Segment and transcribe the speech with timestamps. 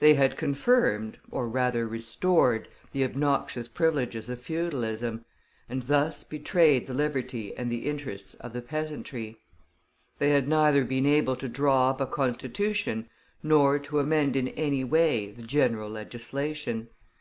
[0.00, 5.24] They had confirmed, or rather restored, the obnoxious privileges of feudalism,
[5.68, 9.40] and thus betrayed the liberty and the interests of the peasantry.
[10.18, 13.08] They had neither been able to draw up a Constitution,
[13.40, 16.88] nor to amend in any way the general legislation.